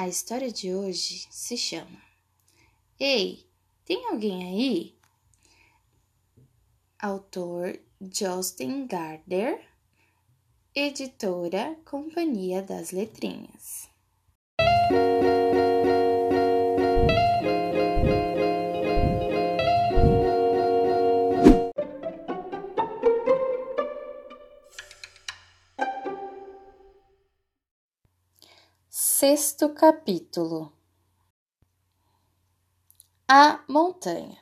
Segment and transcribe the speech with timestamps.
[0.00, 2.00] A história de hoje se chama
[2.98, 3.46] Ei,
[3.84, 4.94] tem alguém aí?
[6.98, 9.62] Autor Justin Gardner,
[10.74, 13.90] editora Companhia das Letrinhas.
[29.20, 30.72] Sexto capítulo
[33.28, 34.38] A montanha.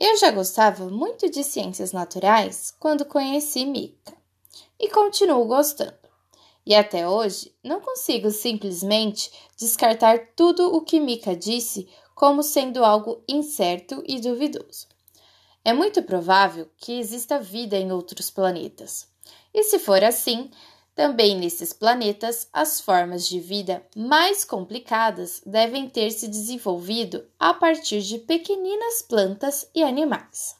[0.00, 4.16] Eu já gostava muito de ciências naturais quando conheci Mika
[4.80, 5.98] e continuo gostando.
[6.64, 13.22] E até hoje não consigo simplesmente descartar tudo o que Mika disse como sendo algo
[13.28, 14.88] incerto e duvidoso.
[15.62, 19.06] É muito provável que exista vida em outros planetas.
[19.52, 20.50] E se for assim,
[20.98, 28.02] também nesses planetas, as formas de vida mais complicadas devem ter se desenvolvido a partir
[28.02, 30.56] de pequeninas plantas e animais.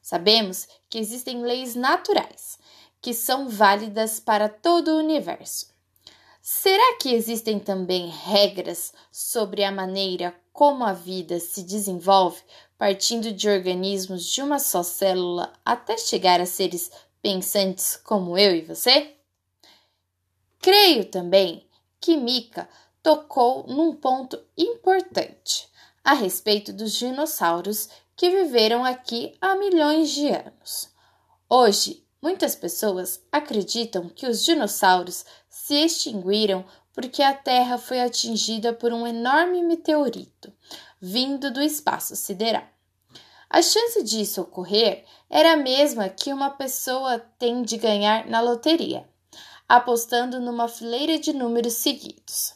[0.00, 2.60] Sabemos que existem leis naturais
[3.02, 5.66] que são válidas para todo o universo.
[6.40, 12.40] Será que existem também regras sobre a maneira como a vida se desenvolve,
[12.78, 16.88] partindo de organismos de uma só célula até chegar a seres
[17.20, 19.15] pensantes como eu e você?
[20.60, 21.66] Creio também
[22.00, 22.68] que Mika
[23.02, 25.68] tocou num ponto importante
[26.02, 30.88] a respeito dos dinossauros que viveram aqui há milhões de anos.
[31.48, 38.92] Hoje, muitas pessoas acreditam que os dinossauros se extinguiram porque a Terra foi atingida por
[38.92, 40.52] um enorme meteorito
[41.00, 42.66] vindo do espaço sideral.
[43.48, 49.06] A chance disso ocorrer era a mesma que uma pessoa tem de ganhar na loteria
[49.68, 52.54] apostando numa fileira de números seguidos.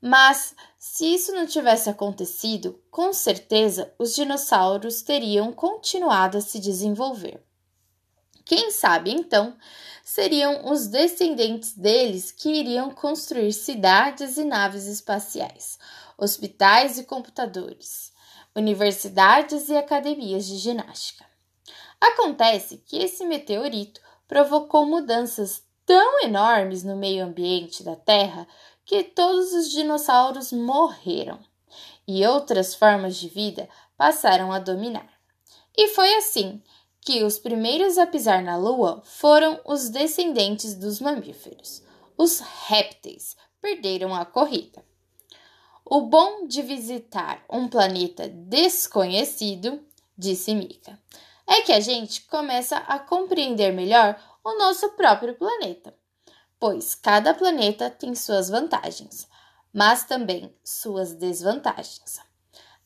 [0.00, 7.42] Mas, se isso não tivesse acontecido, com certeza os dinossauros teriam continuado a se desenvolver.
[8.44, 9.56] Quem sabe então
[10.02, 15.78] seriam os descendentes deles que iriam construir cidades e naves espaciais,
[16.18, 18.10] hospitais e computadores,
[18.56, 21.24] universidades e academias de ginástica.
[22.00, 28.46] Acontece que esse meteorito provocou mudanças tão enormes no meio ambiente da Terra
[28.84, 31.40] que todos os dinossauros morreram
[32.06, 35.12] e outras formas de vida passaram a dominar.
[35.76, 36.62] E foi assim
[37.00, 41.82] que os primeiros a pisar na Lua foram os descendentes dos mamíferos.
[42.16, 44.84] Os répteis perderam a corrida.
[45.84, 49.84] O bom de visitar um planeta desconhecido,
[50.16, 50.96] disse Mika,
[51.48, 54.16] é que a gente começa a compreender melhor
[54.50, 55.94] o nosso próprio planeta,
[56.58, 59.28] pois cada planeta tem suas vantagens,
[59.72, 62.20] mas também suas desvantagens.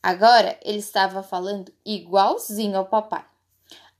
[0.01, 3.25] Agora ele estava falando igualzinho ao papai.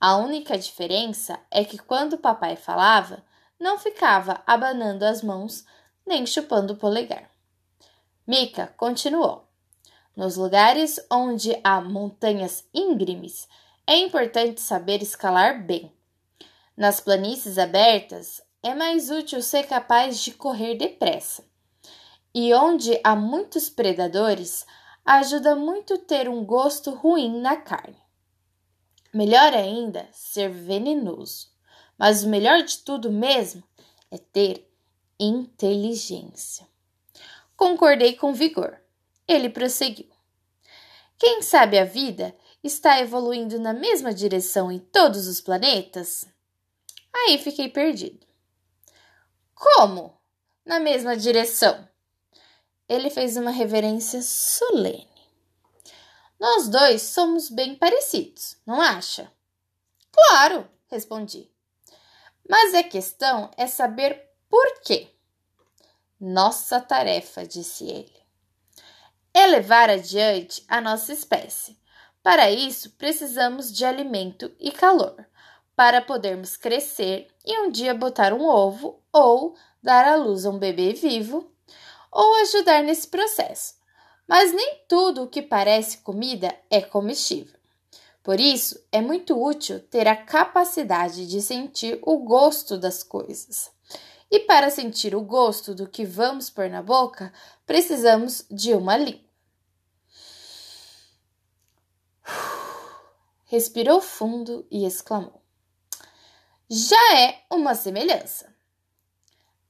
[0.00, 3.24] A única diferença é que quando o papai falava,
[3.58, 5.64] não ficava abanando as mãos
[6.06, 7.28] nem chupando o polegar.
[8.26, 9.48] Mika continuou.
[10.14, 13.48] Nos lugares onde há montanhas íngremes,
[13.86, 15.95] é importante saber escalar bem.
[16.76, 21.44] Nas planícies abertas, é mais útil ser capaz de correr depressa.
[22.34, 24.66] E onde há muitos predadores,
[25.04, 27.96] ajuda muito ter um gosto ruim na carne.
[29.14, 31.48] Melhor ainda, ser venenoso.
[31.96, 33.62] Mas o melhor de tudo mesmo
[34.10, 34.70] é ter
[35.18, 36.68] inteligência.
[37.56, 38.78] Concordei com vigor.
[39.26, 40.10] Ele prosseguiu.
[41.18, 46.26] Quem sabe a vida está evoluindo na mesma direção em todos os planetas?
[47.16, 48.26] Aí fiquei perdido.
[49.54, 50.20] Como?
[50.66, 51.88] Na mesma direção?
[52.86, 55.08] Ele fez uma reverência solene.
[56.38, 59.32] Nós dois somos bem parecidos, não acha?
[60.12, 61.50] Claro, respondi.
[62.46, 65.08] Mas a questão é saber por quê.
[66.20, 68.16] Nossa tarefa, disse ele,
[69.32, 71.80] é levar adiante a nossa espécie.
[72.22, 75.26] Para isso, precisamos de alimento e calor
[75.76, 80.58] para podermos crescer e um dia botar um ovo ou dar à luz a um
[80.58, 81.52] bebê vivo
[82.10, 83.74] ou ajudar nesse processo.
[84.26, 87.54] Mas nem tudo o que parece comida é comestível.
[88.22, 93.70] Por isso, é muito útil ter a capacidade de sentir o gosto das coisas.
[94.28, 97.32] E para sentir o gosto do que vamos pôr na boca,
[97.64, 99.20] precisamos de uma língua.
[103.46, 105.45] Respirou fundo e exclamou:
[106.68, 108.54] já é uma semelhança.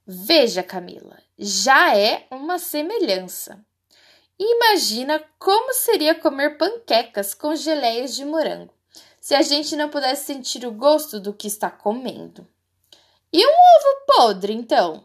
[0.06, 3.64] Veja, Camila, já é uma semelhança.
[4.38, 8.72] Imagina como seria comer panquecas com geleias de morango,
[9.20, 12.46] se a gente não pudesse sentir o gosto do que está comendo.
[13.32, 15.04] E um ovo podre, então?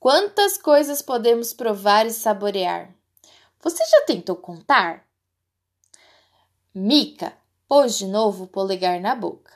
[0.00, 2.94] Quantas coisas podemos provar e saborear?
[3.60, 5.06] Você já tentou contar?
[6.74, 7.36] Mica
[7.68, 9.52] pôs de novo o polegar na boca.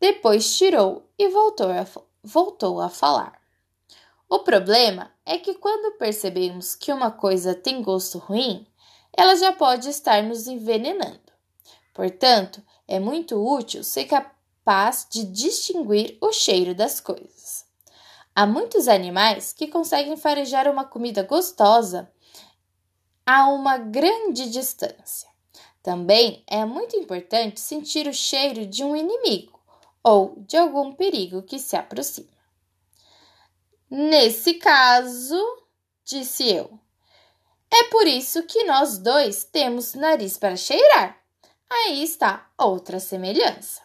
[0.00, 1.84] Depois tirou e voltou a,
[2.22, 3.40] voltou a falar.
[4.28, 8.64] O problema é que quando percebemos que uma coisa tem gosto ruim,
[9.12, 11.32] ela já pode estar nos envenenando.
[11.92, 17.66] Portanto, é muito útil ser capaz de distinguir o cheiro das coisas.
[18.36, 22.08] Há muitos animais que conseguem farejar uma comida gostosa
[23.26, 25.28] a uma grande distância.
[25.82, 29.57] Também é muito importante sentir o cheiro de um inimigo
[30.02, 32.28] ou de algum perigo que se aproxima.
[33.90, 35.36] Nesse caso,
[36.04, 36.78] disse eu,
[37.70, 41.18] é por isso que nós dois temos nariz para cheirar.
[41.70, 43.82] Aí está outra semelhança.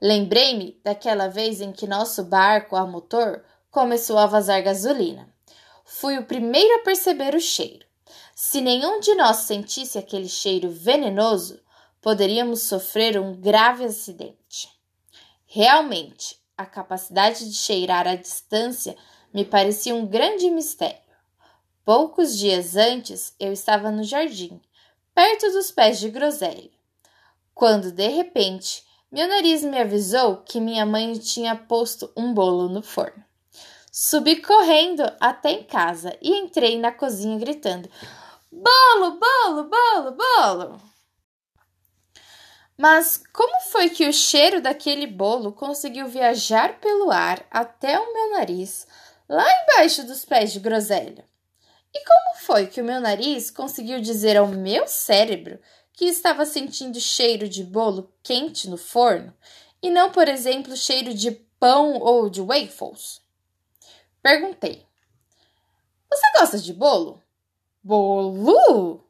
[0.00, 5.32] Lembrei-me daquela vez em que nosso barco a motor começou a vazar gasolina.
[5.84, 7.86] Fui o primeiro a perceber o cheiro.
[8.34, 11.60] Se nenhum de nós sentisse aquele cheiro venenoso,
[12.00, 14.43] poderíamos sofrer um grave acidente.
[15.56, 18.96] Realmente, a capacidade de cheirar à distância
[19.32, 20.98] me parecia um grande mistério.
[21.84, 24.60] Poucos dias antes, eu estava no jardim,
[25.14, 26.72] perto dos pés de groselha,
[27.54, 32.82] quando de repente meu nariz me avisou que minha mãe tinha posto um bolo no
[32.82, 33.24] forno.
[33.92, 37.88] Subi correndo até em casa e entrei na cozinha gritando:
[38.50, 40.93] Bolo, bolo, bolo, bolo!
[42.76, 48.32] Mas como foi que o cheiro daquele bolo conseguiu viajar pelo ar até o meu
[48.32, 48.86] nariz,
[49.28, 51.24] lá embaixo dos pés de groselha?
[51.94, 55.60] E como foi que o meu nariz conseguiu dizer ao meu cérebro
[55.92, 59.32] que estava sentindo cheiro de bolo quente no forno
[59.80, 63.22] e não, por exemplo, cheiro de pão ou de waffles?
[64.20, 64.84] Perguntei.
[66.10, 67.22] Você gosta de bolo?
[67.82, 69.03] Bolo?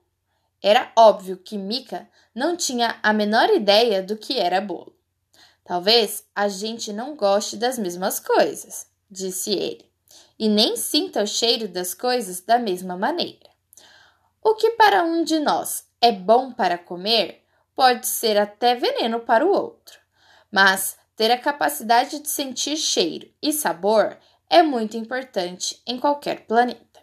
[0.67, 4.97] Era óbvio que Mika não tinha a menor ideia do que era bolo.
[5.63, 9.85] Talvez a gente não goste das mesmas coisas, disse ele,
[10.39, 13.51] e nem sinta o cheiro das coisas da mesma maneira.
[14.43, 17.45] O que para um de nós é bom para comer
[17.77, 20.01] pode ser até veneno para o outro,
[20.51, 24.17] mas ter a capacidade de sentir cheiro e sabor
[24.49, 26.95] é muito importante em qualquer planeta.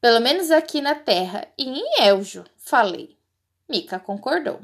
[0.00, 3.18] Pelo menos aqui na Terra e em Eljo, falei.
[3.68, 4.60] Mika concordou.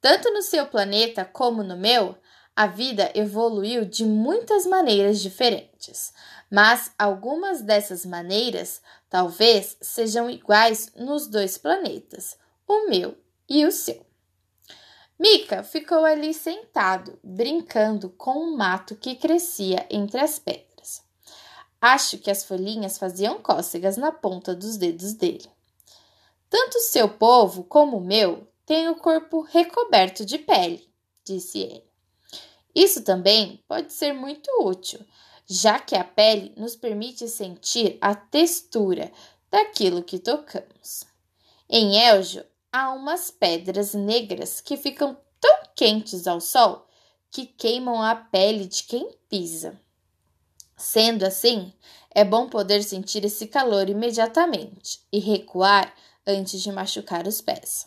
[0.00, 2.16] Tanto no seu planeta como no meu,
[2.54, 6.12] a vida evoluiu de muitas maneiras diferentes,
[6.50, 12.36] mas algumas dessas maneiras talvez sejam iguais nos dois planetas,
[12.66, 13.16] o meu
[13.48, 14.04] e o seu.
[15.18, 21.02] Mika ficou ali sentado, brincando com o um mato que crescia entre as pedras.
[21.80, 25.51] Acho que as folhinhas faziam cócegas na ponta dos dedos dele.
[26.52, 30.86] Tanto seu povo como o meu têm o corpo recoberto de pele,
[31.24, 31.84] disse ele.
[32.74, 35.00] Isso também pode ser muito útil,
[35.46, 39.10] já que a pele nos permite sentir a textura
[39.50, 41.04] daquilo que tocamos.
[41.70, 46.86] Em Eljo há umas pedras negras que ficam tão quentes ao sol
[47.30, 49.80] que queimam a pele de quem pisa.
[50.76, 51.72] Sendo assim,
[52.10, 55.94] é bom poder sentir esse calor imediatamente e recuar
[56.26, 57.86] antes de machucar os pés.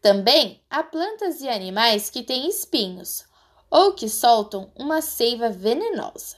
[0.00, 3.24] Também há plantas e animais que têm espinhos
[3.70, 6.36] ou que soltam uma seiva venenosa,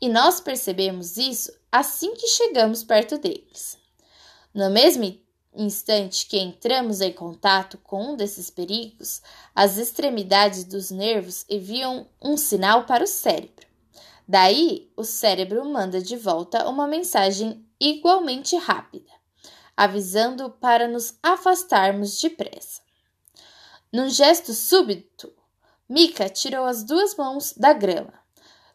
[0.00, 3.76] e nós percebemos isso assim que chegamos perto deles.
[4.54, 5.20] No mesmo
[5.54, 9.20] instante que entramos em contato com um desses perigos,
[9.54, 13.72] as extremidades dos nervos enviam um sinal para o cérebro
[14.26, 19.10] Daí, o cérebro manda de volta uma mensagem igualmente rápida,
[19.76, 22.80] avisando para nos afastarmos depressa.
[23.92, 25.32] Num gesto súbito,
[25.88, 28.14] Mika tirou as duas mãos da grama,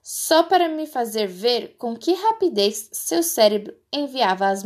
[0.04, 4.64] só para me fazer ver com que rapidez seu cérebro enviava as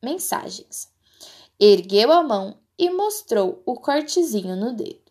[0.00, 0.88] mensagens.
[1.58, 5.10] Ergueu a mão e mostrou o cortezinho no dedo.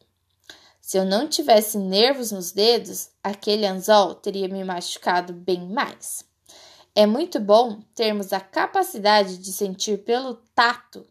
[0.79, 6.25] Se eu não tivesse nervos nos dedos, aquele anzol teria me machucado bem mais.
[6.99, 11.07] É muito bom termos a capacidade de sentir pelo tato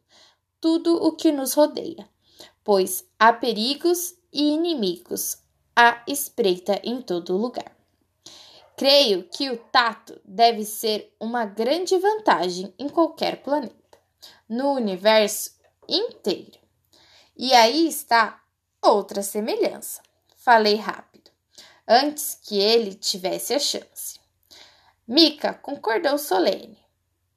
[0.61, 2.07] tudo o que nos rodeia,
[2.63, 5.39] pois há perigos e inimigos
[5.75, 7.75] à espreita em todo lugar.
[8.77, 13.99] Creio que o tato deve ser uma grande vantagem em qualquer planeta,
[14.47, 15.53] no universo
[15.89, 16.59] inteiro.
[17.35, 18.43] E aí está
[18.83, 20.03] outra semelhança.
[20.37, 21.31] Falei rápido,
[21.89, 24.18] antes que ele tivesse a chance.
[25.09, 26.79] Mica concordou solene.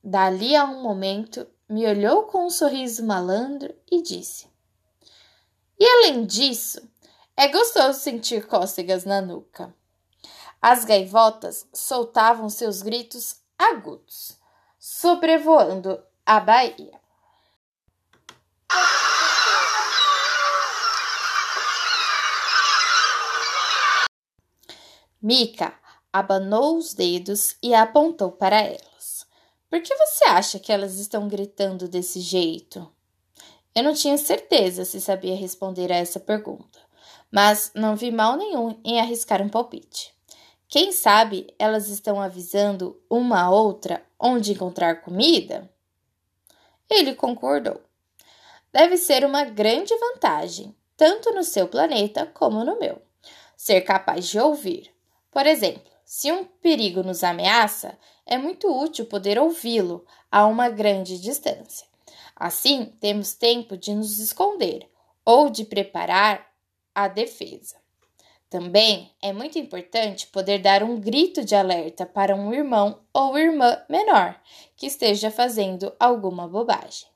[0.04, 4.46] Dali a um momento, me olhou com um sorriso malandro e disse:
[5.80, 6.86] E além disso,
[7.38, 9.74] é gostoso sentir cócegas na nuca.
[10.62, 14.38] As gaivotas soltavam seus gritos agudos,
[14.78, 17.00] sobrevoando a Bahia.
[25.22, 25.81] Mica
[26.12, 29.26] abanou os dedos e apontou para elas.
[29.70, 32.92] Por que você acha que elas estão gritando desse jeito?
[33.74, 36.80] Eu não tinha certeza se sabia responder a essa pergunta,
[37.32, 40.14] mas não vi mal nenhum em arriscar um palpite.
[40.68, 45.70] Quem sabe elas estão avisando uma a outra onde encontrar comida?
[46.90, 47.82] Ele concordou.
[48.74, 53.02] Deve ser uma grande vantagem, tanto no seu planeta como no meu,
[53.56, 54.92] ser capaz de ouvir
[55.32, 61.18] por exemplo, se um perigo nos ameaça, é muito útil poder ouvi-lo a uma grande
[61.18, 61.88] distância.
[62.36, 64.90] Assim, temos tempo de nos esconder
[65.24, 66.52] ou de preparar
[66.94, 67.78] a defesa.
[68.50, 73.82] Também é muito importante poder dar um grito de alerta para um irmão ou irmã
[73.88, 74.38] menor
[74.76, 77.08] que esteja fazendo alguma bobagem.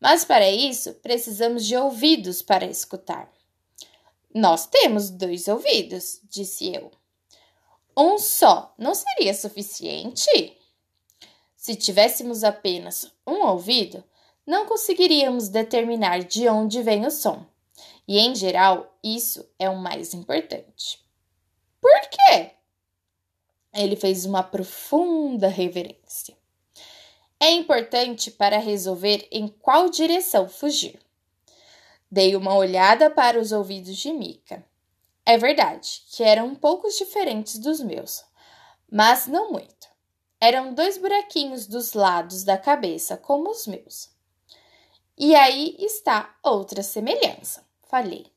[0.00, 3.30] Mas para isso, precisamos de ouvidos para escutar.
[4.34, 6.90] Nós temos dois ouvidos, disse eu.
[7.96, 10.58] Um só não seria suficiente?
[11.56, 14.02] Se tivéssemos apenas um ouvido,
[14.46, 17.46] não conseguiríamos determinar de onde vem o som.
[18.06, 21.02] E, em geral, isso é o mais importante.
[21.80, 22.50] Por quê?
[23.72, 26.36] Ele fez uma profunda reverência.
[27.40, 31.00] É importante para resolver em qual direção fugir.
[32.10, 34.64] Dei uma olhada para os ouvidos de Mica.
[35.26, 38.22] É verdade que eram um pouco diferentes dos meus,
[38.90, 39.88] mas não muito.
[40.38, 44.10] Eram dois buraquinhos dos lados da cabeça, como os meus.
[45.16, 48.30] E aí está outra semelhança, falei.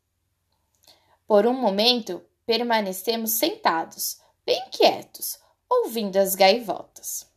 [1.27, 5.37] Por um momento, permanecemos sentados, bem quietos,
[5.69, 7.27] ouvindo as gaivotas.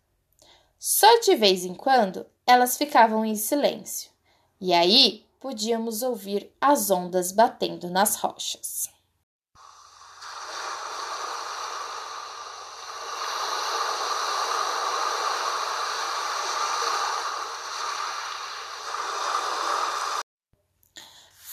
[0.79, 4.13] Só de vez em quando elas ficavam em silêncio,
[4.61, 9.00] e aí podíamos ouvir as ondas batendo nas rochas.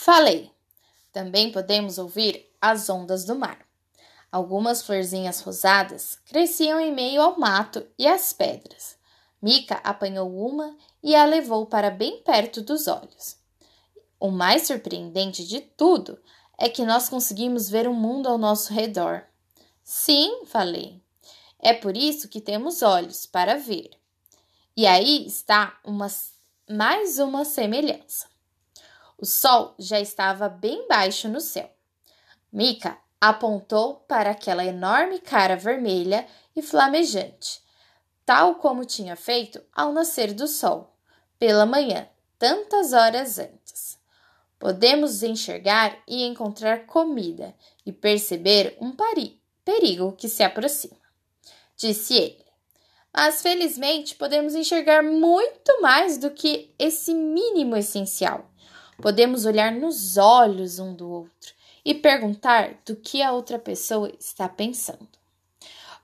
[0.08, 0.50] Falei.
[1.12, 3.60] Também podemos ouvir as ondas do mar.
[4.32, 8.96] Algumas florzinhas rosadas cresciam em meio ao mato e às pedras.
[9.42, 13.36] Mica apanhou uma e a levou para bem perto dos olhos.
[14.18, 16.18] O mais surpreendente de tudo
[16.58, 19.26] é que nós conseguimos ver o mundo ao nosso redor.
[19.84, 21.02] Sim, falei.
[21.60, 23.92] É por isso que temos olhos para ver.
[24.74, 26.08] E aí está uma,
[26.70, 28.37] mais uma semelhança.
[29.20, 31.68] O sol já estava bem baixo no céu.
[32.54, 37.60] Mica apontou para aquela enorme cara vermelha e flamejante,
[38.24, 40.96] tal como tinha feito ao nascer do sol,
[41.40, 42.08] pela manhã,
[42.38, 43.98] tantas horas antes.
[44.60, 48.96] Podemos enxergar e encontrar comida e perceber um
[49.66, 50.98] perigo que se aproxima,
[51.76, 52.46] disse ele.
[53.12, 58.47] Mas felizmente podemos enxergar muito mais do que esse mínimo essencial
[59.02, 61.54] Podemos olhar nos olhos um do outro
[61.86, 65.08] e perguntar do que a outra pessoa está pensando.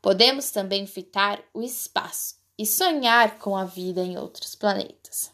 [0.01, 5.31] Podemos também fitar o espaço e sonhar com a vida em outros planetas.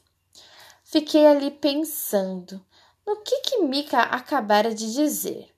[0.84, 2.64] Fiquei ali pensando
[3.06, 5.54] no que que Mika acabara de dizer.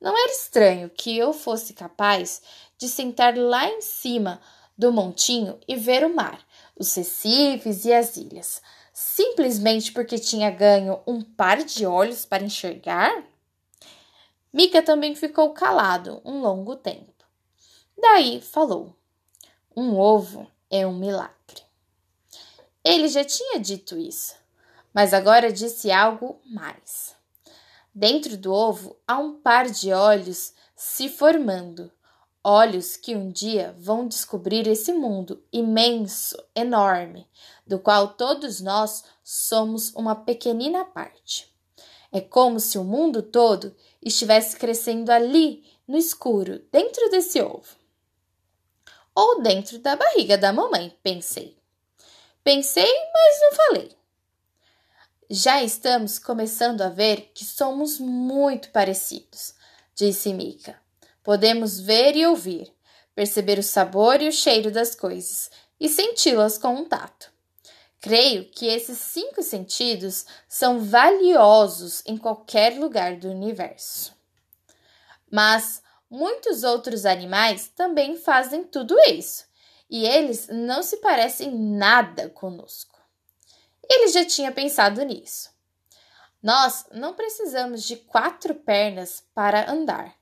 [0.00, 2.40] Não era estranho que eu fosse capaz
[2.78, 4.40] de sentar lá em cima
[4.78, 6.40] do montinho e ver o mar,
[6.78, 8.62] os recifes e as ilhas,
[9.00, 13.24] simplesmente porque tinha ganho um par de olhos para enxergar?
[14.52, 17.24] Mika também ficou calado um longo tempo.
[17.96, 18.94] Daí falou:
[19.74, 21.34] Um ovo é um milagre.
[22.84, 24.34] Ele já tinha dito isso,
[24.92, 27.16] mas agora disse algo mais.
[27.94, 31.90] Dentro do ovo há um par de olhos se formando,
[32.44, 37.26] olhos que um dia vão descobrir esse mundo imenso, enorme,
[37.70, 41.54] do qual todos nós somos uma pequenina parte.
[42.10, 47.78] É como se o mundo todo estivesse crescendo ali, no escuro, dentro desse ovo.
[49.14, 51.56] ou dentro da barriga da mamãe, pensei.
[52.42, 53.96] Pensei, mas não falei.
[55.28, 59.54] Já estamos começando a ver que somos muito parecidos,
[59.94, 60.76] disse Mika.
[61.22, 62.74] Podemos ver e ouvir,
[63.14, 67.30] perceber o sabor e o cheiro das coisas e senti-las com um tato.
[68.00, 74.16] Creio que esses cinco sentidos são valiosos em qualquer lugar do universo.
[75.30, 79.44] Mas muitos outros animais também fazem tudo isso,
[79.88, 82.98] e eles não se parecem nada conosco.
[83.88, 85.50] Ele já tinha pensado nisso.
[86.42, 90.14] Nós não precisamos de quatro pernas para andar.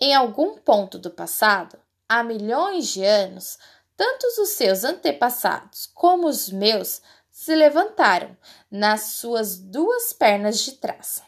[0.00, 3.58] Em algum ponto do passado, há milhões de anos,
[3.96, 8.36] tanto os seus antepassados como os meus se levantaram
[8.70, 11.22] nas suas duas pernas de trás.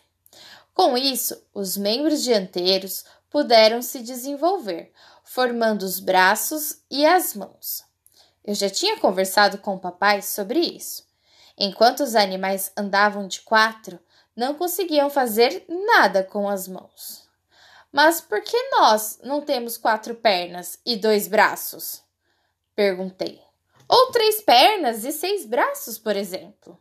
[0.73, 4.92] Com isso, os membros dianteiros puderam se desenvolver,
[5.25, 7.85] formando os braços e as mãos.
[8.44, 11.04] Eu já tinha conversado com o papai sobre isso.
[11.56, 13.99] Enquanto os animais andavam de quatro,
[14.37, 17.25] não conseguiam fazer nada com as mãos.
[17.90, 22.03] Mas por que nós não temos quatro pernas e dois braços?
[22.75, 23.40] Perguntei.
[23.88, 26.78] Ou três pernas e seis braços, por exemplo.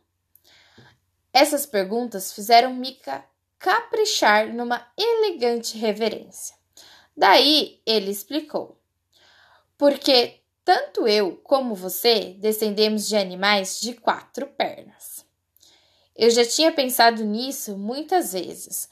[1.32, 3.24] Essas perguntas fizeram Mika
[3.58, 6.56] caprichar numa elegante reverência.
[7.16, 8.80] Daí ele explicou:
[9.76, 15.24] Porque tanto eu como você descendemos de animais de quatro pernas.
[16.16, 18.88] Eu já tinha pensado nisso muitas vezes.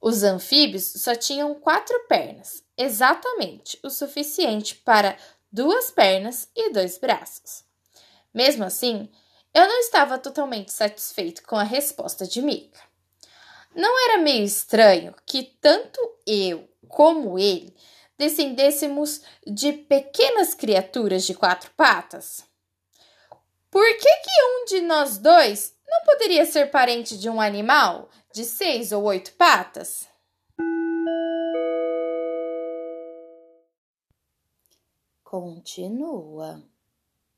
[0.00, 5.16] Os anfíbios só tinham quatro pernas, exatamente o suficiente para
[5.52, 7.64] duas pernas e dois braços.
[8.32, 9.10] Mesmo assim,
[9.54, 12.80] eu não estava totalmente satisfeito com a resposta de Mika.
[13.74, 17.74] Não era meio estranho que tanto eu como ele
[18.18, 22.44] descendêssemos de pequenas criaturas de quatro patas?
[23.70, 28.44] Por que, que um de nós dois não poderia ser parente de um animal de
[28.44, 30.06] seis ou oito patas?
[35.32, 36.60] Continua.